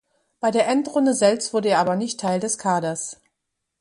[0.39, 3.21] Bei der Endrunde selbst wurde er aber nicht Teil des Kaders.